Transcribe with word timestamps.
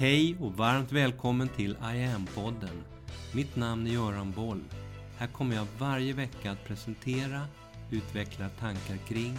Hej 0.00 0.36
och 0.40 0.52
varmt 0.52 0.92
välkommen 0.92 1.48
till 1.48 1.70
I 1.70 2.04
am-podden. 2.04 2.82
Mitt 3.34 3.56
namn 3.56 3.86
är 3.86 3.90
Göran 3.90 4.32
Boll. 4.32 4.64
Här 5.18 5.26
kommer 5.26 5.56
jag 5.56 5.66
varje 5.78 6.12
vecka 6.12 6.50
att 6.50 6.64
presentera, 6.64 7.46
utveckla 7.90 8.48
tankar 8.48 8.96
kring 8.96 9.36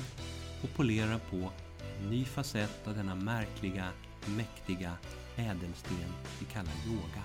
och 0.63 0.69
polera 0.75 1.19
på 1.19 1.51
en 1.99 2.09
ny 2.09 2.25
facett 2.25 2.87
av 2.87 2.95
denna 2.95 3.15
märkliga, 3.15 3.89
mäktiga 4.37 4.97
ädelsten 5.35 6.13
vi 6.39 6.45
kallar 6.45 6.73
yoga. 6.87 7.23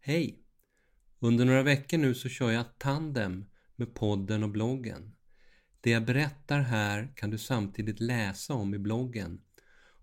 Hej! 0.00 0.38
Under 1.18 1.44
några 1.44 1.62
veckor 1.62 1.98
nu 1.98 2.14
så 2.14 2.28
kör 2.28 2.50
jag 2.50 2.78
tandem 2.78 3.44
med 3.76 3.94
podden 3.94 4.42
och 4.42 4.50
bloggen. 4.50 5.12
Det 5.80 5.90
jag 5.90 6.04
berättar 6.04 6.60
här 6.60 7.12
kan 7.16 7.30
du 7.30 7.38
samtidigt 7.38 8.00
läsa 8.00 8.54
om 8.54 8.74
i 8.74 8.78
bloggen 8.78 9.40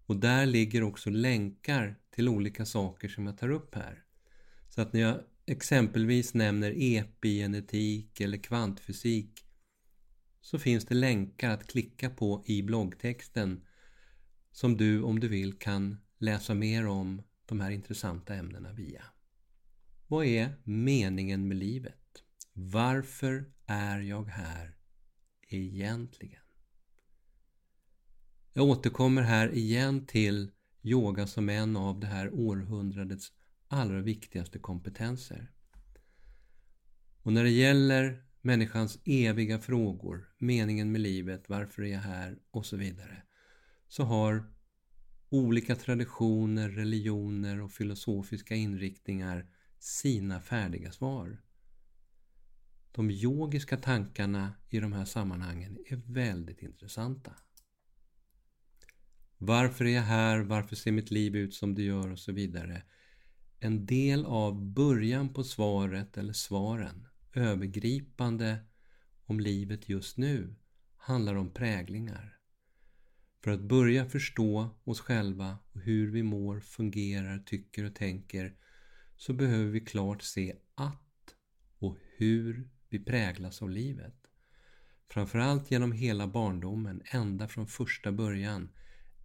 och 0.05 0.16
där 0.16 0.45
ligger 0.45 0.84
också 0.84 1.09
länkar 1.09 1.95
till 2.09 2.30
olika 2.30 2.66
saker 2.66 3.08
som 3.08 3.26
jag 3.26 3.38
tar 3.38 3.50
upp 3.50 3.76
här. 3.76 4.03
Så 4.70 4.81
att 4.81 4.94
när 4.94 5.02
jag 5.02 5.20
exempelvis 5.45 6.34
nämner 6.34 6.73
epigenetik 6.77 8.22
eller 8.22 8.38
kvantfysik 8.38 9.45
så 10.41 10.59
finns 10.59 10.86
det 10.86 10.95
länkar 10.95 11.50
att 11.50 11.67
klicka 11.67 12.09
på 12.09 12.44
i 12.45 12.64
bloggtexten 12.64 13.66
som 14.52 14.78
du 14.78 15.02
om 15.02 15.20
du 15.20 15.28
vill 15.28 15.59
kan 15.59 15.98
läsa 16.17 16.53
mer 16.53 16.88
om 16.88 17.22
de 17.45 17.59
här 17.59 17.72
intressanta 17.72 18.36
ämnena 18.36 18.73
via. 18.73 19.03
Vad 20.08 20.25
är 20.25 20.55
meningen 20.64 21.48
med 21.48 21.58
livet? 21.58 22.23
Varför 22.53 23.52
är 23.66 24.00
jag 24.00 24.23
här 24.25 24.77
egentligen? 25.48 26.42
Jag 28.54 28.66
återkommer 28.66 29.22
här 29.22 29.54
igen 29.54 30.06
till 30.06 30.52
yoga 30.84 31.28
som 31.28 31.50
en 31.50 31.78
av 31.78 32.00
det 32.00 32.08
här 32.08 32.34
århundradets 32.34 33.31
allra 33.67 34.02
viktigaste 34.02 34.59
kompetenser. 34.59 35.52
Och 37.22 37.34
när 37.34 37.44
det 37.44 37.50
gäller 37.50 38.23
människans 38.42 39.00
eviga 39.06 39.59
frågor, 39.59 40.30
meningen 40.38 40.92
med 40.92 41.02
livet, 41.02 41.50
varför 41.50 41.84
är 41.84 41.88
jag 41.88 42.00
här 42.00 42.38
och 42.52 42.66
så 42.66 42.78
vidare, 42.78 43.23
så 43.88 44.04
har 44.04 44.54
olika 45.30 45.76
traditioner, 45.76 46.70
religioner 46.70 47.61
och 47.61 47.72
filosofiska 47.72 48.56
inriktningar 48.56 49.45
sina 49.80 50.42
färdiga 50.42 50.92
svar. 50.92 51.42
De 52.98 53.12
yogiska 53.12 53.78
tankarna 53.78 54.53
i 54.70 54.80
de 54.80 54.94
här 54.94 55.06
sammanhangen 55.06 55.78
är 55.90 56.02
väldigt 56.06 56.62
intressanta. 56.62 57.36
Varför 59.38 59.86
är 59.86 59.89
jag 59.89 60.02
här? 60.02 60.39
Varför 60.39 60.76
ser 60.76 60.92
mitt 60.92 61.12
liv 61.12 61.36
ut 61.36 61.54
som 61.54 61.76
det 61.76 61.84
gör? 61.84 62.12
Och 62.12 62.20
så 62.20 62.31
vidare. 62.31 62.84
En 63.59 63.86
del 63.86 64.26
av 64.26 64.66
början 64.66 65.34
på 65.34 65.44
svaret 65.44 66.17
eller 66.17 66.34
svaren, 66.34 67.08
övergripande 67.34 68.58
om 69.26 69.39
livet 69.39 69.89
just 69.89 70.17
nu, 70.17 70.56
handlar 70.98 71.36
om 71.36 71.54
präglingar. 71.54 72.38
För 73.44 73.52
att 73.52 73.61
börja 73.61 74.06
förstå 74.06 74.70
oss 74.84 75.00
själva 75.00 75.58
och 75.72 75.82
hur 75.82 76.11
vi 76.11 76.23
mår, 76.23 76.59
fungerar, 76.59 77.39
tycker 77.39 77.84
och 77.84 77.95
tänker 77.95 78.56
så 79.16 79.34
behöver 79.34 79.72
vi 79.72 79.80
klart 79.80 80.22
se 80.22 80.56
att 80.76 81.36
och 81.80 81.98
hur 82.17 82.70
vi 82.89 82.99
präglas 82.99 83.61
av 83.61 83.69
livet. 83.69 84.16
Framförallt 85.09 85.71
genom 85.71 85.91
hela 85.91 86.27
barndomen, 86.27 87.02
ända 87.05 87.47
från 87.47 87.67
första 87.67 88.11
början, 88.11 88.69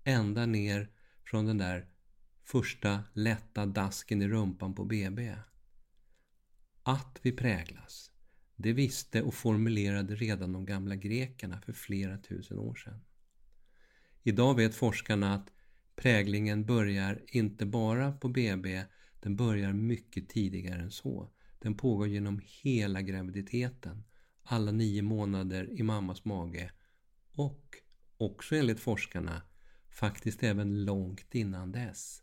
ända 0.04 0.46
ner 0.46 0.90
från 1.24 1.46
den 1.46 1.58
där 1.58 1.88
första 2.44 3.04
lätta 3.12 3.66
dasken 3.66 4.22
i 4.22 4.28
rumpan 4.28 4.74
på 4.74 4.84
BB. 4.84 5.34
Att 6.82 7.18
vi 7.22 7.32
präglas, 7.32 8.10
det 8.56 8.72
visste 8.72 9.22
och 9.22 9.34
formulerade 9.34 10.14
redan 10.14 10.52
de 10.52 10.64
gamla 10.64 10.96
grekerna 10.96 11.60
för 11.60 11.72
flera 11.72 12.18
tusen 12.18 12.58
år 12.58 12.74
sedan. 12.74 13.00
Idag 14.22 14.56
vet 14.56 14.74
forskarna 14.74 15.34
att 15.34 15.52
präglingen 15.96 16.64
börjar 16.64 17.22
inte 17.28 17.66
bara 17.66 18.12
på 18.12 18.28
BB, 18.28 18.84
den 19.20 19.36
börjar 19.36 19.72
mycket 19.72 20.28
tidigare 20.28 20.82
än 20.82 20.90
så. 20.90 21.30
Den 21.62 21.74
pågår 21.74 22.08
genom 22.08 22.40
hela 22.44 23.02
graviditeten, 23.02 24.04
alla 24.42 24.72
nio 24.72 25.02
månader 25.02 25.70
i 25.70 25.82
mammas 25.82 26.24
mage 26.24 26.72
och 27.36 27.76
också 28.16 28.56
enligt 28.56 28.80
forskarna 28.80 29.42
faktiskt 29.88 30.42
även 30.42 30.84
långt 30.84 31.34
innan 31.34 31.72
dess. 31.72 32.22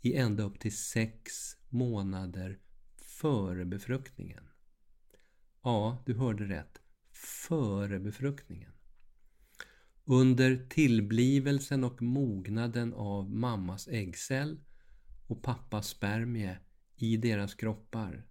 I 0.00 0.14
ända 0.14 0.42
upp 0.42 0.60
till 0.60 0.76
sex 0.76 1.32
månader 1.68 2.58
före 2.96 3.64
befruktningen. 3.64 4.48
Ja, 5.62 6.02
du 6.06 6.14
hörde 6.14 6.44
rätt. 6.44 6.80
Före 7.48 8.00
befruktningen. 8.00 8.72
Under 10.04 10.66
tillblivelsen 10.68 11.84
och 11.84 12.02
mognaden 12.02 12.94
av 12.94 13.30
mammas 13.30 13.88
äggcell 13.88 14.60
och 15.26 15.42
pappas 15.42 15.88
spermie 15.88 16.58
i 16.96 17.16
deras 17.16 17.54
kroppar. 17.54 18.26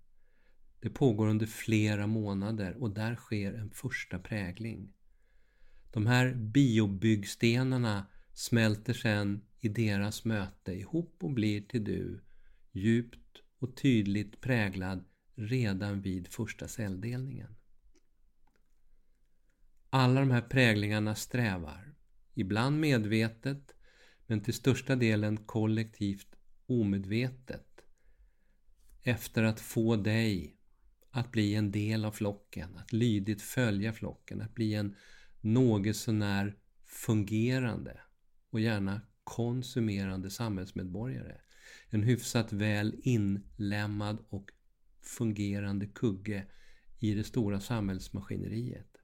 Det 0.86 0.92
pågår 0.92 1.28
under 1.28 1.46
flera 1.46 2.08
månader 2.08 2.84
och 2.84 2.92
där 2.92 3.16
sker 3.16 3.54
en 3.54 3.70
första 3.70 4.20
prägling. 4.20 4.94
De 5.92 6.08
här 6.08 6.34
biobyggstenarna 6.34 8.06
smälter 8.34 8.94
sedan 8.94 9.42
i 9.60 9.70
deras 9.70 10.26
möte 10.26 10.74
ihop 10.74 11.24
och 11.24 11.32
blir 11.32 11.62
till 11.62 11.84
du, 11.84 12.24
djupt 12.72 13.42
och 13.60 13.76
tydligt 13.78 14.42
präglad 14.42 15.06
redan 15.36 16.02
vid 16.02 16.28
första 16.28 16.68
celldelningen. 16.68 17.56
Alla 19.90 20.20
de 20.20 20.32
här 20.32 20.42
präglingarna 20.42 21.16
strävar, 21.16 21.96
ibland 22.34 22.80
medvetet, 22.80 23.76
men 24.28 24.42
till 24.42 24.54
största 24.54 24.96
delen 24.96 25.38
kollektivt 25.38 26.36
omedvetet, 26.66 27.82
efter 29.04 29.44
att 29.44 29.60
få 29.60 29.96
dig 29.96 30.56
att 31.16 31.32
bli 31.32 31.56
en 31.56 31.72
del 31.72 32.06
av 32.06 32.12
flocken, 32.12 32.78
att 32.78 32.94
lydigt 32.94 33.42
följa 33.42 33.94
flocken, 33.94 34.42
att 34.42 34.56
bli 34.56 34.74
en 34.74 34.96
något 35.42 35.96
sånär 35.96 36.56
fungerande 36.86 38.00
och 38.50 38.60
gärna 38.60 39.02
konsumerande 39.24 40.30
samhällsmedborgare. 40.30 41.38
En 41.90 42.04
hyfsat 42.04 42.54
väl 42.54 42.96
inlämmad 43.04 44.18
och 44.30 44.52
fungerande 45.02 45.88
kugge 45.88 46.48
i 47.00 47.14
det 47.14 47.24
stora 47.24 47.60
samhällsmaskineriet. 47.60 48.98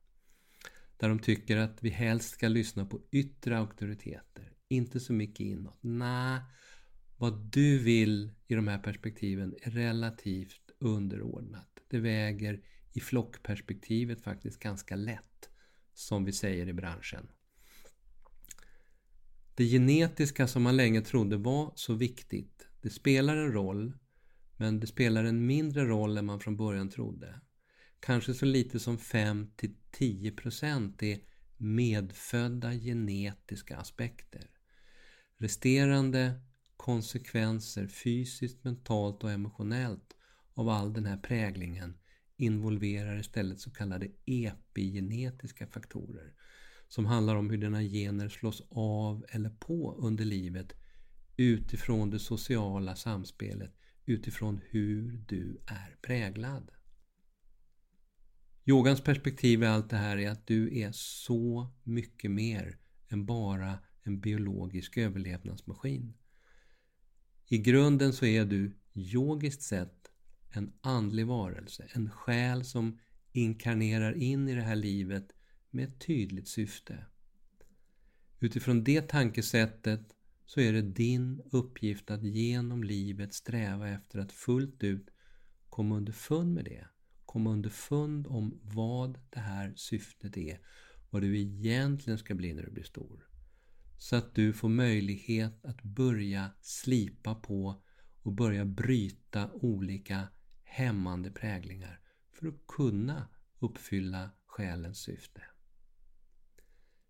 Där 0.97 1.09
de 1.09 1.19
tycker 1.19 1.57
att 1.57 1.83
vi 1.83 1.89
helst 1.89 2.29
ska 2.29 2.47
lyssna 2.47 2.85
på 2.85 3.01
yttre 3.11 3.57
auktoriteter, 3.57 4.53
inte 4.67 4.99
så 4.99 5.13
mycket 5.13 5.39
inåt. 5.39 5.77
Nej, 5.81 6.39
vad 7.17 7.51
du 7.51 7.79
vill 7.79 8.31
i 8.47 8.55
de 8.55 8.67
här 8.67 8.79
perspektiven 8.79 9.55
är 9.61 9.71
relativt 9.71 10.71
underordnat. 10.79 11.70
Det 11.91 11.99
väger 11.99 12.61
i 12.93 12.99
flockperspektivet 12.99 14.21
faktiskt 14.21 14.59
ganska 14.59 14.95
lätt, 14.95 15.49
som 15.93 16.25
vi 16.25 16.31
säger 16.31 16.67
i 16.67 16.73
branschen. 16.73 17.27
Det 19.55 19.65
genetiska 19.65 20.47
som 20.47 20.63
man 20.63 20.77
länge 20.77 21.01
trodde 21.01 21.37
var 21.37 21.73
så 21.75 21.93
viktigt, 21.93 22.67
det 22.81 22.89
spelar 22.89 23.37
en 23.37 23.51
roll, 23.51 23.97
men 24.57 24.79
det 24.79 24.87
spelar 24.87 25.23
en 25.23 25.45
mindre 25.45 25.85
roll 25.85 26.17
än 26.17 26.25
man 26.25 26.39
från 26.39 26.57
början 26.57 26.89
trodde. 26.89 27.41
Kanske 27.99 28.33
så 28.33 28.45
lite 28.45 28.79
som 28.79 28.97
5-10% 28.97 31.03
är 31.03 31.19
medfödda 31.57 32.73
genetiska 32.73 33.77
aspekter. 33.77 34.49
Resterande 35.37 36.41
konsekvenser 36.77 37.87
fysiskt, 37.87 38.63
mentalt 38.63 39.23
och 39.23 39.31
emotionellt 39.31 40.15
av 40.53 40.69
all 40.69 40.93
den 40.93 41.05
här 41.05 41.17
präglingen 41.17 41.97
involverar 42.37 43.19
istället 43.19 43.59
så 43.59 43.71
kallade 43.71 44.07
epigenetiska 44.25 45.67
faktorer 45.67 46.33
som 46.87 47.05
handlar 47.05 47.35
om 47.35 47.49
hur 47.49 47.57
dina 47.57 47.81
gener 47.81 48.29
slås 48.29 48.61
av 48.69 49.25
eller 49.29 49.49
på 49.49 49.95
under 49.99 50.25
livet 50.25 50.73
utifrån 51.37 52.09
det 52.09 52.19
sociala 52.19 52.95
samspelet, 52.95 53.73
utifrån 54.05 54.61
hur 54.69 55.23
du 55.27 55.61
är 55.67 55.97
präglad. 56.01 56.71
Yogans 58.65 59.01
perspektiv 59.01 59.63
i 59.63 59.65
allt 59.65 59.89
det 59.89 59.97
här 59.97 60.17
är 60.17 60.29
att 60.29 60.47
du 60.47 60.79
är 60.79 60.91
så 60.93 61.67
mycket 61.83 62.31
mer 62.31 62.77
än 63.07 63.25
bara 63.25 63.79
en 64.03 64.19
biologisk 64.19 64.97
överlevnadsmaskin. 64.97 66.13
I 67.47 67.57
grunden 67.57 68.13
så 68.13 68.25
är 68.25 68.45
du 68.45 68.77
yogiskt 68.93 69.61
sett 69.61 70.10
en 70.53 70.73
andlig 70.81 71.27
varelse, 71.27 71.87
en 71.93 72.09
själ 72.09 72.63
som 72.63 72.99
inkarnerar 73.31 74.13
in 74.13 74.49
i 74.49 74.55
det 74.55 74.61
här 74.61 74.75
livet 74.75 75.31
med 75.69 75.83
ett 75.89 75.99
tydligt 75.99 76.47
syfte. 76.47 77.05
Utifrån 78.39 78.83
det 78.83 79.01
tankesättet 79.01 80.15
så 80.45 80.59
är 80.59 80.73
det 80.73 80.81
din 80.81 81.41
uppgift 81.51 82.11
att 82.11 82.23
genom 82.23 82.83
livet 82.83 83.33
sträva 83.33 83.89
efter 83.89 84.19
att 84.19 84.31
fullt 84.31 84.83
ut 84.83 85.09
komma 85.69 85.95
underfund 85.95 86.53
med 86.53 86.65
det. 86.65 86.87
Komma 87.25 87.49
underfund 87.49 88.27
om 88.27 88.59
vad 88.63 89.19
det 89.29 89.39
här 89.39 89.73
syftet 89.75 90.37
är. 90.37 90.59
Vad 91.09 91.21
du 91.21 91.39
egentligen 91.39 92.17
ska 92.17 92.35
bli 92.35 92.53
när 92.53 92.63
du 92.63 92.71
blir 92.71 92.83
stor. 92.83 93.27
Så 93.97 94.15
att 94.15 94.35
du 94.35 94.53
får 94.53 94.69
möjlighet 94.69 95.65
att 95.65 95.83
börja 95.83 96.51
slipa 96.61 97.35
på 97.35 97.83
och 98.21 98.33
börja 98.33 98.65
bryta 98.65 99.51
olika 99.51 100.27
hämmande 100.71 101.31
präglingar 101.31 101.99
för 102.31 102.47
att 102.47 102.67
kunna 102.67 103.27
uppfylla 103.59 104.29
själens 104.45 104.99
syfte. 104.99 105.41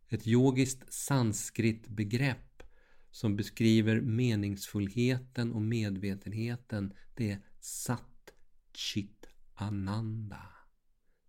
Ett 0.08 0.28
yogiskt 0.28 0.94
sanskritbegrepp 0.94 2.63
som 3.12 3.36
beskriver 3.36 4.02
meningsfullheten 4.02 5.52
och 5.52 5.62
medvetenheten 5.62 6.94
det 7.16 7.31
är 7.31 7.42
Sat 7.60 8.34
Chit 8.74 9.28
Ananda. 9.54 10.50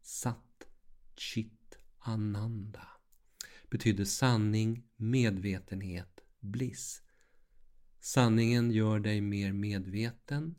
Sat 0.02 0.66
Chit 1.16 1.76
Ananda 1.98 2.88
betyder 3.70 4.04
sanning, 4.04 4.84
medvetenhet, 4.96 6.20
bliss. 6.40 7.02
Sanningen 8.00 8.70
gör 8.70 9.00
dig 9.00 9.20
mer 9.20 9.52
medveten 9.52 10.54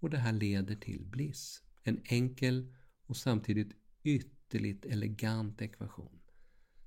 och 0.00 0.10
det 0.10 0.18
här 0.18 0.32
leder 0.32 0.76
till 0.76 1.06
bliss. 1.06 1.62
En 1.82 2.02
enkel 2.04 2.74
och 3.06 3.16
samtidigt 3.16 3.72
ytterligt 4.02 4.84
elegant 4.84 5.62
ekvation. 5.62 6.20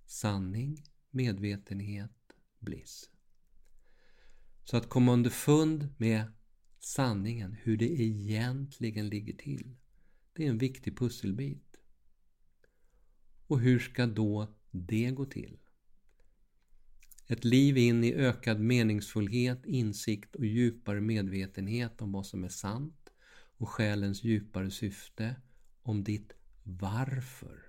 Sanning, 0.05 0.83
medvetenhet, 1.09 2.11
bliss. 2.59 3.09
Så 4.63 4.77
att 4.77 4.89
komma 4.89 5.13
underfund 5.13 5.87
med 5.97 6.31
sanningen, 6.79 7.53
hur 7.61 7.77
det 7.77 8.01
egentligen 8.01 9.09
ligger 9.09 9.33
till, 9.33 9.75
det 10.33 10.45
är 10.45 10.49
en 10.49 10.57
viktig 10.57 10.97
pusselbit. 10.97 11.77
Och 13.47 13.59
hur 13.59 13.79
ska 13.79 14.05
då 14.05 14.55
det 14.71 15.11
gå 15.11 15.25
till? 15.25 15.57
Ett 17.27 17.43
liv 17.43 17.77
in 17.77 18.03
i 18.03 18.13
ökad 18.13 18.59
meningsfullhet, 18.59 19.65
insikt 19.65 20.35
och 20.35 20.45
djupare 20.45 21.01
medvetenhet 21.01 22.01
om 22.01 22.11
vad 22.11 22.25
som 22.25 22.43
är 22.43 22.49
sant 22.49 23.00
och 23.61 23.69
själens 23.69 24.23
djupare 24.23 24.71
syfte, 24.71 25.35
om 25.81 26.03
ditt 26.03 26.33
varför. 26.63 27.65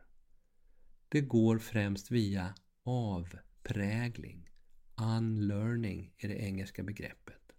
Det 1.09 1.21
går 1.21 1.59
främst 1.59 2.11
via 2.11 2.55
avprägling. 2.85 4.51
Unlearning 4.97 6.15
är 6.19 6.29
det 6.29 6.35
engelska 6.35 6.83
begreppet. 6.83 7.53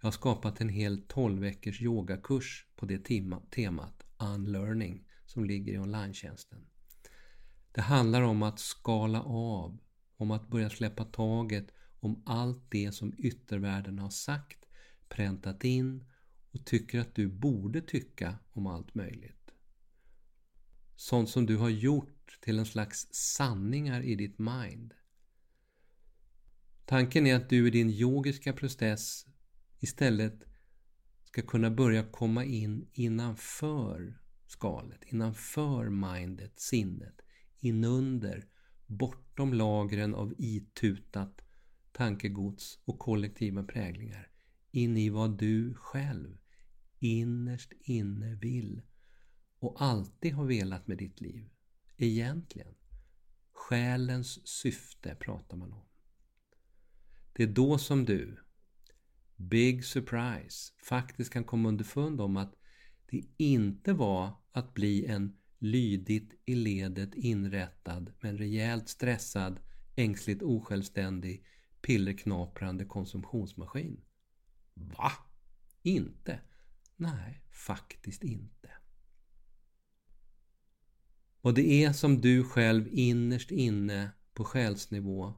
Jag 0.00 0.06
har 0.06 0.12
skapat 0.12 0.60
en 0.60 0.68
hel 0.68 1.02
12 1.08 1.40
veckors 1.40 1.82
yogakurs 1.82 2.66
på 2.76 2.86
det 2.86 3.04
temat, 3.50 4.02
unlearning, 4.18 5.08
som 5.26 5.44
ligger 5.44 5.72
i 5.72 5.78
online 5.78 6.12
-tjänsten. 6.12 6.64
Det 7.72 7.80
handlar 7.80 8.22
om 8.22 8.42
att 8.42 8.58
skala 8.58 9.22
av, 9.22 9.78
om 10.16 10.30
att 10.30 10.48
börja 10.48 10.70
släppa 10.70 11.04
taget 11.04 11.66
om 12.00 12.22
allt 12.26 12.70
det 12.70 12.92
som 12.92 13.14
yttervärlden 13.18 13.98
har 13.98 14.10
sagt, 14.10 14.66
präntat 15.08 15.64
in 15.64 16.11
och 16.52 16.64
tycker 16.64 17.00
att 17.00 17.14
du 17.14 17.28
borde 17.28 17.80
tycka 17.80 18.38
om 18.52 18.66
allt 18.66 18.94
möjligt. 18.94 19.50
Sånt 20.96 21.30
som 21.30 21.46
du 21.46 21.56
har 21.56 21.68
gjort 21.68 22.38
till 22.40 22.58
en 22.58 22.66
slags 22.66 23.08
sanningar 23.10 24.02
i 24.02 24.14
ditt 24.14 24.38
mind. 24.38 24.94
Tanken 26.84 27.26
är 27.26 27.34
att 27.34 27.48
du 27.48 27.66
i 27.66 27.70
din 27.70 27.90
yogiska 27.90 28.52
process 28.52 29.26
istället 29.78 30.42
ska 31.24 31.42
kunna 31.42 31.70
börja 31.70 32.04
komma 32.04 32.44
in 32.44 32.88
innanför 32.92 34.18
skalet, 34.46 35.04
innanför 35.04 35.88
mindet, 35.88 36.60
sinnet, 36.60 37.20
inunder, 37.60 38.46
bortom 38.86 39.54
lagren 39.54 40.14
av 40.14 40.34
itutat 40.38 41.42
tankegods 41.92 42.78
och 42.84 42.98
kollektiva 42.98 43.62
präglingar, 43.62 44.30
in 44.70 44.96
i 44.96 45.10
vad 45.10 45.38
du 45.38 45.74
själv 45.74 46.41
innerst 47.02 47.72
inne 47.80 48.34
vill 48.34 48.82
och 49.58 49.82
alltid 49.82 50.32
har 50.32 50.44
velat 50.44 50.86
med 50.86 50.98
ditt 50.98 51.20
liv. 51.20 51.50
Egentligen. 51.96 52.74
Själens 53.52 54.48
syfte 54.48 55.14
pratar 55.14 55.56
man 55.56 55.72
om. 55.72 55.84
Det 57.32 57.42
är 57.42 57.46
då 57.46 57.78
som 57.78 58.04
du, 58.04 58.38
big 59.36 59.84
surprise, 59.84 60.72
faktiskt 60.88 61.32
kan 61.32 61.44
komma 61.44 61.68
underfund 61.68 62.20
om 62.20 62.36
att 62.36 62.54
det 63.10 63.22
inte 63.36 63.92
var 63.92 64.36
att 64.52 64.74
bli 64.74 65.06
en 65.06 65.38
lydigt 65.58 66.40
i 66.44 66.54
ledet 66.54 67.14
inrättad 67.14 68.12
men 68.20 68.38
rejält 68.38 68.88
stressad, 68.88 69.60
ängsligt 69.96 70.42
osjälvständig, 70.42 71.44
pillerknaprande 71.80 72.84
konsumtionsmaskin. 72.84 74.00
Va? 74.74 75.12
Inte? 75.82 76.40
Nej, 77.02 77.42
faktiskt 77.50 78.24
inte. 78.24 78.70
Vad 81.40 81.54
det 81.54 81.84
är 81.84 81.92
som 81.92 82.20
du 82.20 82.44
själv 82.44 82.88
innerst 82.90 83.50
inne 83.50 84.10
på 84.34 84.44
själsnivå 84.44 85.34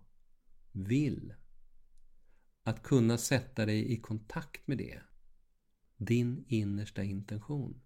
vill. 0.72 1.34
Att 2.62 2.82
kunna 2.82 3.18
sätta 3.18 3.66
dig 3.66 3.92
i 3.92 4.00
kontakt 4.00 4.66
med 4.66 4.78
det. 4.78 5.00
Din 5.96 6.44
innersta 6.48 7.02
intention. 7.02 7.82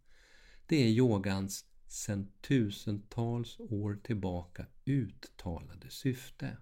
Det 0.67 0.77
är 0.77 0.89
yogans 0.89 1.65
sedan 1.87 2.33
tusentals 2.41 3.61
år 3.61 4.01
tillbaka 4.05 4.67
uttalade 4.85 5.91
syfte. 5.91 6.57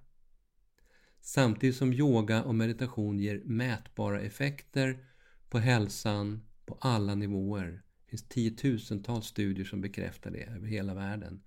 Samtidigt 1.20 1.76
som 1.76 1.92
yoga 1.92 2.44
och 2.44 2.54
meditation 2.54 3.18
ger 3.18 3.42
mätbara 3.44 4.20
effekter 4.20 5.06
på 5.48 5.58
hälsan 5.58 6.46
på 6.66 6.78
alla 6.80 7.14
nivåer 7.14 7.82
det 8.06 8.10
finns 8.10 8.28
tiotusentals 8.28 9.26
studier 9.26 9.64
som 9.64 9.80
bekräftar 9.80 10.30
det 10.30 10.42
över 10.42 10.66
hela 10.66 10.94
världen. 10.94 11.42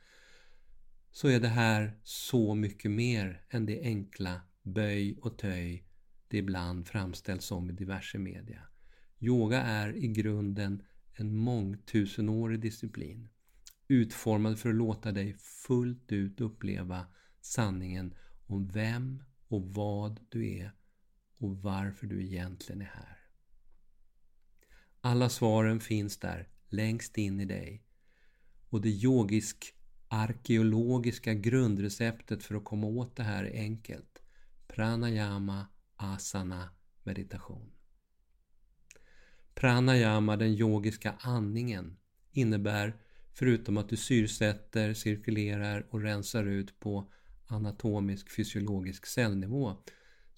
Så 1.11 1.27
är 1.27 1.39
det 1.39 1.47
här 1.47 1.99
så 2.03 2.55
mycket 2.55 2.91
mer 2.91 3.45
än 3.49 3.65
det 3.65 3.81
enkla 3.81 4.41
böj 4.63 5.17
och 5.21 5.37
töj 5.37 5.85
det 6.27 6.37
ibland 6.37 6.87
framställs 6.87 7.45
som 7.45 7.69
i 7.69 7.73
diverse 7.73 8.17
media. 8.17 8.61
Yoga 9.19 9.61
är 9.61 9.95
i 9.95 10.07
grunden 10.07 10.83
en 11.13 11.35
mångtusenårig 11.35 12.59
disciplin. 12.59 13.29
Utformad 13.87 14.59
för 14.59 14.69
att 14.69 14.75
låta 14.75 15.11
dig 15.11 15.37
fullt 15.37 16.11
ut 16.11 16.41
uppleva 16.41 17.05
sanningen 17.41 18.13
om 18.45 18.67
vem 18.67 19.23
och 19.47 19.73
vad 19.73 20.19
du 20.29 20.49
är 20.49 20.71
och 21.37 21.57
varför 21.57 22.07
du 22.07 22.23
egentligen 22.23 22.81
är 22.81 22.85
här. 22.85 23.18
Alla 25.01 25.29
svaren 25.29 25.79
finns 25.79 26.17
där 26.17 26.47
längst 26.69 27.17
in 27.17 27.39
i 27.39 27.45
dig. 27.45 27.83
Och 28.69 28.81
det 28.81 28.89
yogisk 28.89 29.73
arkeologiska 30.07 31.33
grundreceptet 31.33 32.43
för 32.43 32.55
att 32.55 32.63
komma 32.63 32.87
åt 32.87 33.15
det 33.15 33.23
här 33.23 33.43
är 33.43 33.59
enkelt. 33.59 34.21
Pranayama, 34.67 35.67
asana, 35.95 36.69
meditation. 37.03 37.71
Pranayama, 39.55 40.37
den 40.37 40.49
yogiska 40.49 41.15
andningen, 41.19 41.97
innebär 42.31 42.97
förutom 43.33 43.77
att 43.77 43.89
du 43.89 43.97
syrsätter, 43.97 44.93
cirkulerar 44.93 45.87
och 45.89 46.01
rensar 46.01 46.45
ut 46.45 46.79
på 46.79 47.11
anatomisk 47.47 48.35
fysiologisk 48.35 49.05
cellnivå 49.05 49.77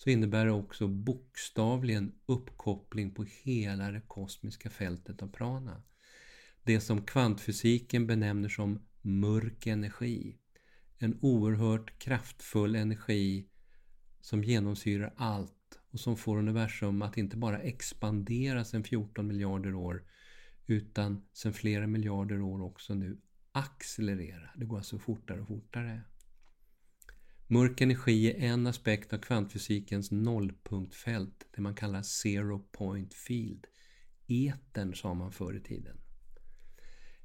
så 0.04 0.10
innebär 0.10 0.46
det 0.46 0.52
också 0.52 0.88
bokstavligen 0.88 2.12
uppkoppling 2.26 3.12
på 3.12 3.26
hela 3.44 3.92
det 3.92 4.02
kosmiska 4.08 4.70
fältet 4.70 5.22
av 5.22 5.28
prana. 5.28 5.84
Det 6.64 6.82
som 6.82 7.06
kvantfysiken 7.06 8.08
benämner 8.08 8.50
som 8.50 8.80
mörk 9.02 9.68
energi. 9.68 10.38
En 10.98 11.20
oerhört 11.22 12.00
kraftfull 12.00 12.76
energi 12.76 13.50
som 14.22 14.44
genomsyrar 14.44 15.14
allt 15.18 15.80
och 15.92 16.00
som 16.00 16.18
får 16.18 16.38
universum 16.38 17.02
att 17.02 17.18
inte 17.18 17.38
bara 17.38 17.60
expandera 17.60 18.66
sedan 18.66 18.84
14 18.84 19.28
miljarder 19.28 19.76
år 19.76 20.04
utan 20.66 21.26
sedan 21.34 21.54
flera 21.54 21.88
miljarder 21.88 22.42
år 22.42 22.62
också 22.62 22.94
nu 22.94 23.22
accelerera. 23.52 24.50
Det 24.56 24.66
går 24.66 24.78
alltså 24.78 25.00
fortare 25.00 25.42
och 25.42 25.48
fortare. 25.48 26.02
Mörk 27.54 27.82
energi 27.82 28.32
är 28.32 28.40
en 28.40 28.68
aspekt 28.68 29.14
av 29.14 29.18
kvantfysikens 29.18 30.12
nollpunktfält, 30.12 31.48
det 31.52 31.62
man 31.62 31.76
kallar 31.76 32.02
zero 32.02 32.60
point 32.60 33.14
field. 33.14 33.68
Etern 34.28 34.96
sa 34.96 35.14
man 35.14 35.32
förr 35.32 35.54
i 35.54 35.60
tiden. 35.60 35.98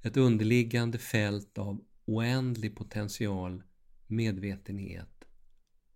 Ett 0.03 0.17
underliggande 0.17 0.99
fält 0.99 1.59
av 1.59 1.85
oändlig 2.05 2.77
potential, 2.77 3.63
medvetenhet, 4.07 5.25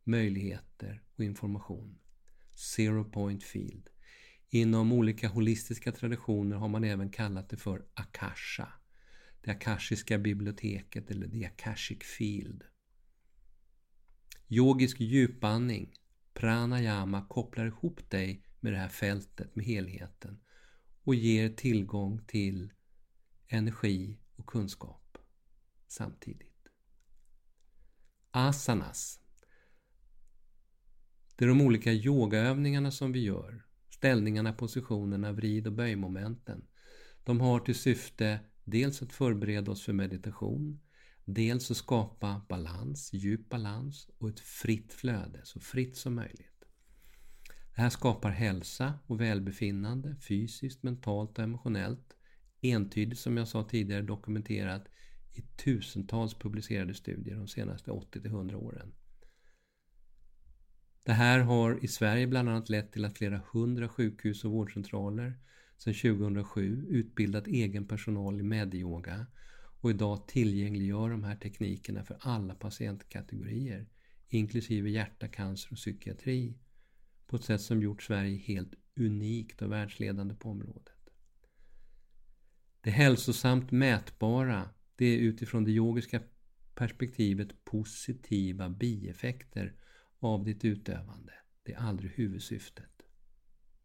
möjligheter 0.05 1.03
och 1.17 1.25
information. 1.25 1.99
Zero 2.77 3.05
point 3.05 3.43
field. 3.43 3.89
Inom 4.51 4.93
olika 4.93 5.29
holistiska 5.29 5.93
traditioner 5.93 6.57
har 6.57 6.69
man 6.69 6.85
även 6.85 7.11
kallat 7.11 7.49
det 7.49 7.57
för 7.57 7.85
akasha. 7.95 8.73
Det 9.41 9.51
akashiska 9.51 10.19
biblioteket 10.19 11.11
eller 11.11 11.29
the 11.29 11.45
akashic 11.45 11.99
field. 12.03 12.65
Yogisk 14.53 15.01
djupandning, 15.01 15.95
pranayama, 16.35 17.27
kopplar 17.29 17.67
ihop 17.67 18.11
dig 18.11 18.43
med 18.61 18.73
det 18.73 18.79
här 18.79 18.89
fältet, 18.89 19.57
med 19.57 19.65
helheten 19.65 20.41
och 21.05 21.15
ger 21.15 21.49
tillgång 21.49 22.21
till 22.27 22.73
energi 23.49 24.19
och 24.37 24.47
kunskap 24.47 25.19
samtidigt. 25.89 26.69
Asanas. 28.31 29.21
Det 31.37 31.45
är 31.45 31.49
de 31.49 31.61
olika 31.61 31.93
yogaövningarna 31.93 32.91
som 32.91 33.13
vi 33.13 33.21
gör. 33.21 33.67
Ställningarna, 33.91 34.53
positionerna, 34.53 35.33
vrid 35.33 35.67
och 35.67 35.73
böjmomenten. 35.73 36.67
De 37.25 37.41
har 37.41 37.61
till 37.61 37.75
syfte 37.75 38.41
dels 38.65 39.03
att 39.03 39.13
förbereda 39.13 39.71
oss 39.71 39.85
för 39.85 39.93
meditation, 39.93 40.81
dels 41.25 41.71
att 41.71 41.77
skapa 41.77 42.43
balans, 42.49 43.13
djup 43.13 43.49
balans 43.49 44.09
och 44.19 44.29
ett 44.29 44.41
fritt 44.41 44.93
flöde, 44.93 45.41
så 45.45 45.61
fritt 45.61 45.97
som 45.97 46.15
möjligt. 46.15 46.65
Det 47.75 47.83
här 47.83 47.91
skapar 47.91 48.31
hälsa 48.31 48.99
och 49.07 49.21
välbefinnande 49.21 50.17
fysiskt, 50.17 50.83
mentalt 50.83 51.39
och 51.39 51.45
emotionellt. 51.45 52.17
Entydigt 52.61 53.21
som 53.21 53.37
jag 53.37 53.49
sa 53.49 53.65
tidigare 53.65 54.03
dokumenterat 54.03 54.89
i 55.33 55.41
tusentals 55.41 56.35
publicerade 56.35 56.95
studier 56.95 57.37
de 57.37 57.49
senaste 57.49 57.91
80-100 57.91 58.55
åren. 58.55 58.93
Det 61.05 61.13
här 61.13 61.39
har 61.39 61.85
i 61.85 61.89
Sverige 61.89 62.27
bland 62.27 62.49
annat 62.49 62.69
lett 62.69 62.93
till 62.93 63.05
att 63.05 63.19
flera 63.19 63.43
hundra 63.53 63.89
sjukhus 63.89 64.45
och 64.45 64.51
vårdcentraler 64.51 65.39
sedan 65.77 65.95
2007 65.95 66.87
utbildat 66.89 67.47
egen 67.47 67.87
personal 67.87 68.41
i 68.41 68.43
medyoga 68.43 69.27
och 69.81 69.91
idag 69.91 70.29
tillgängliggör 70.29 71.11
de 71.11 71.25
här 71.25 71.37
teknikerna 71.37 72.05
för 72.05 72.17
alla 72.21 72.55
patientkategorier 72.55 73.87
inklusive 74.29 74.91
hjärta, 74.91 75.29
cancer 75.29 75.73
och 75.73 75.77
psykiatri 75.77 76.59
på 77.27 77.37
ett 77.37 77.45
sätt 77.45 77.61
som 77.61 77.83
gjort 77.83 78.03
Sverige 78.03 78.37
helt 78.37 78.75
unikt 78.97 79.63
och 79.63 79.73
världsledande 79.73 80.35
på 80.35 80.51
området. 80.51 80.95
Det 82.81 82.91
hälsosamt 82.91 83.71
mätbara, 83.71 84.71
det 84.97 85.07
är 85.07 85.19
utifrån 85.19 85.65
det 85.65 85.71
yogiska 85.71 86.23
perspektivet 86.75 87.65
positiva 87.65 88.69
bieffekter 88.69 89.75
av 90.19 90.45
ditt 90.45 90.65
utövande. 90.65 91.33
Det 91.63 91.73
är 91.73 91.79
aldrig 91.79 92.11
huvudsyftet. 92.11 93.03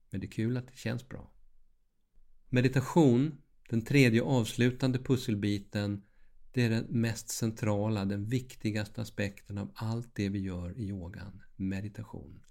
Men 0.09 0.21
det 0.21 0.27
är 0.27 0.31
kul 0.31 0.57
att 0.57 0.67
det 0.67 0.77
känns 0.77 1.09
bra. 1.09 1.31
Meditation, 2.49 3.41
den 3.69 3.81
tredje 3.81 4.21
avslutande 4.21 4.99
pusselbiten, 4.99 6.03
det 6.51 6.61
är 6.63 6.69
den 6.69 6.85
mest 6.89 7.29
centrala, 7.29 8.05
den 8.05 8.25
viktigaste 8.25 9.01
aspekten 9.01 9.57
av 9.57 9.71
allt 9.75 10.15
det 10.15 10.29
vi 10.29 10.39
gör 10.39 10.77
i 10.77 10.87
yogan, 10.87 11.41
meditation. 11.55 12.45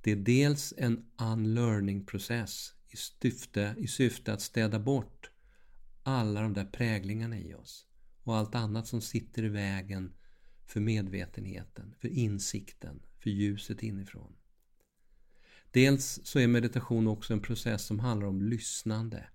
Det 0.00 0.12
är 0.12 0.16
dels 0.16 0.74
en 0.76 1.04
unlearning-process 1.20 2.74
i 2.88 2.96
syfte, 2.96 3.74
i 3.78 3.86
syfte 3.86 4.32
att 4.32 4.42
städa 4.42 4.78
bort 4.78 5.30
alla 6.02 6.42
de 6.42 6.52
där 6.52 6.64
präglingarna 6.64 7.38
i 7.38 7.54
oss 7.54 7.86
och 8.22 8.36
allt 8.36 8.54
annat 8.54 8.86
som 8.86 9.00
sitter 9.00 9.44
i 9.44 9.48
vägen 9.48 10.12
för 10.66 10.80
medvetenheten, 10.80 11.94
för 12.00 12.08
insikten, 12.08 13.02
för 13.18 13.30
ljuset 13.30 13.82
inifrån. 13.82 14.36
Dels 15.70 16.20
så 16.24 16.38
är 16.38 16.46
meditation 16.46 17.06
också 17.06 17.32
en 17.32 17.40
process 17.40 17.86
som 17.86 17.98
handlar 17.98 18.26
om 18.26 18.42
lyssnande, 18.42 19.28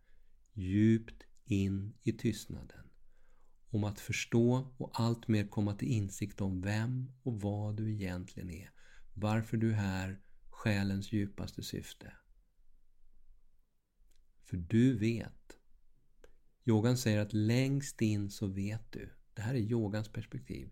djupt 0.58 1.24
in 1.46 1.94
i 2.04 2.12
tystnaden. 2.12 2.90
Om 3.70 3.84
att 3.84 4.00
förstå 4.00 4.74
och 4.78 5.00
alltmer 5.00 5.48
komma 5.48 5.76
till 5.76 5.88
insikt 5.88 6.42
om 6.42 6.62
vem 6.62 7.12
och 7.24 7.42
vad 7.42 7.76
du 7.78 7.92
egentligen 7.92 8.50
är. 8.50 8.72
Varför 9.14 9.58
du 9.58 9.72
är 9.72 9.76
här, 9.76 10.22
själens 10.50 11.12
djupaste 11.12 11.64
syfte. 11.64 12.14
För 14.44 14.58
du 14.58 14.98
vet. 14.98 15.58
Yogan 16.66 16.98
säger 16.98 17.20
att 17.20 17.34
längst 17.34 18.02
in 18.02 18.30
så 18.30 18.48
vet 18.48 18.92
du. 18.92 19.14
Det 19.34 19.42
här 19.42 19.54
är 19.54 19.60
yogans 19.60 20.12
perspektiv. 20.12 20.70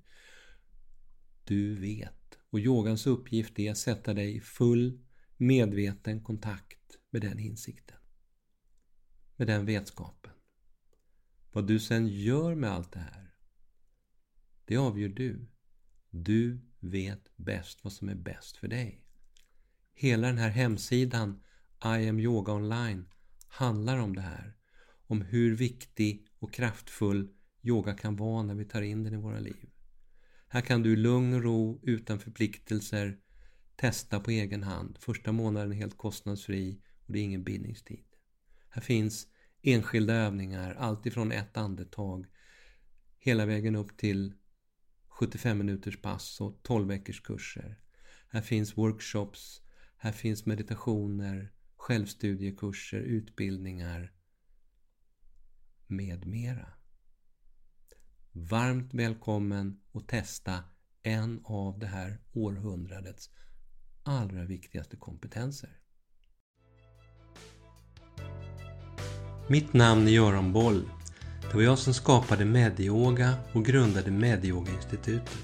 Du 1.43 1.75
vet. 1.75 2.37
Och 2.49 2.59
yogans 2.59 3.07
uppgift 3.07 3.59
är 3.59 3.71
att 3.71 3.77
sätta 3.77 4.13
dig 4.13 4.35
i 4.35 4.41
full 4.41 5.05
medveten 5.37 6.23
kontakt 6.23 6.99
med 7.09 7.21
den 7.21 7.39
insikten. 7.39 7.97
Med 9.37 9.47
den 9.47 9.65
vetskapen. 9.65 10.31
Vad 11.51 11.67
du 11.67 11.79
sen 11.79 12.07
gör 12.07 12.55
med 12.55 12.71
allt 12.71 12.91
det 12.91 12.99
här, 12.99 13.35
det 14.65 14.77
avgör 14.77 15.09
du. 15.09 15.47
Du 16.09 16.59
vet 16.79 17.31
bäst 17.35 17.83
vad 17.83 17.93
som 17.93 18.09
är 18.09 18.15
bäst 18.15 18.57
för 18.57 18.67
dig. 18.67 19.01
Hela 19.93 20.27
den 20.27 20.37
här 20.37 20.49
hemsidan 20.49 21.43
I 21.83 22.09
am 22.09 22.19
yoga 22.19 22.53
online 22.53 23.05
handlar 23.47 23.97
om 23.97 24.15
det 24.15 24.21
här. 24.21 24.57
Om 25.07 25.21
hur 25.21 25.55
viktig 25.55 26.27
och 26.39 26.53
kraftfull 26.53 27.29
yoga 27.61 27.93
kan 27.93 28.15
vara 28.15 28.43
när 28.43 28.55
vi 28.55 28.65
tar 28.65 28.81
in 28.81 29.03
den 29.03 29.13
i 29.13 29.17
våra 29.17 29.39
liv. 29.39 29.69
Här 30.47 30.61
kan 30.61 30.83
du 30.83 30.93
i 30.93 30.95
lugn 30.95 31.33
och 31.33 31.43
ro, 31.43 31.79
utan 31.83 32.19
förpliktelser, 32.19 33.19
testa 33.75 34.19
på 34.19 34.31
egen 34.31 34.63
hand. 34.63 34.97
Första 34.99 35.31
månaden 35.31 35.71
är 35.71 35.75
helt 35.75 35.97
kostnadsfri 35.97 36.81
och 37.05 37.13
det 37.13 37.19
är 37.19 37.23
ingen 37.23 37.43
bindningstid. 37.43 38.04
Här 38.75 38.81
finns 38.81 39.27
enskilda 39.61 40.13
övningar, 40.13 40.75
allt 40.75 41.05
ifrån 41.05 41.31
ett 41.31 41.57
andetag 41.57 42.27
hela 43.19 43.45
vägen 43.45 43.75
upp 43.75 43.97
till 43.97 44.33
75 45.07 45.57
minuters 45.57 46.01
pass 46.01 46.41
och 46.41 46.63
12 46.63 46.87
veckors 46.87 47.21
kurser. 47.21 47.79
Här 48.29 48.41
finns 48.41 48.77
workshops, 48.77 49.61
här 49.97 50.11
finns 50.11 50.45
meditationer, 50.45 51.53
självstudiekurser, 51.75 52.99
utbildningar 52.99 54.13
med 55.87 56.25
mera. 56.25 56.73
Varmt 58.31 58.93
välkommen 58.93 59.81
att 59.93 60.07
testa 60.07 60.63
en 61.03 61.41
av 61.45 61.79
det 61.79 61.87
här 61.87 62.19
århundradets 62.33 63.29
allra 64.03 64.45
viktigaste 64.45 64.97
kompetenser. 64.97 65.84
Mitt 69.47 69.73
namn 69.73 70.07
är 70.07 70.11
Göran 70.11 70.53
Boll. 70.53 70.83
Det 71.41 71.55
var 71.55 71.61
jag 71.61 71.77
som 71.77 71.93
skapade 71.93 72.45
Medioga 72.45 73.33
och 73.53 73.65
grundade 73.65 74.11
Medioga-institutet. 74.11 75.37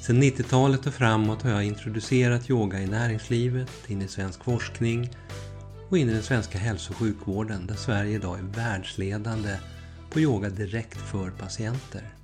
Sedan 0.00 0.22
90-talet 0.22 0.86
och 0.86 0.94
framåt 0.94 1.42
har 1.42 1.50
jag 1.50 1.64
introducerat 1.64 2.50
yoga 2.50 2.80
i 2.80 2.86
näringslivet, 2.86 3.70
in 3.86 4.02
i 4.02 4.08
svensk 4.08 4.44
forskning 4.44 5.10
och 5.88 5.98
in 5.98 6.08
i 6.08 6.12
den 6.12 6.22
svenska 6.22 6.58
hälso 6.58 6.92
och 6.92 6.96
sjukvården 6.96 7.66
där 7.66 7.74
Sverige 7.74 8.14
idag 8.14 8.38
är 8.38 8.42
världsledande 8.42 9.56
på 10.10 10.20
yoga 10.20 10.50
direkt 10.50 10.98
för 10.98 11.30
patienter. 11.30 12.14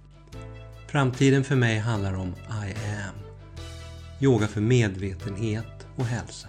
Framtiden 0.87 1.45
för 1.45 1.57
mig 1.57 1.79
handlar 1.79 2.15
om 2.15 2.35
I 2.49 2.75
am. 2.75 3.15
Yoga 4.21 4.49
för 4.49 4.61
medvetenhet 4.61 5.87
och 5.97 6.05
hälsa. 6.05 6.49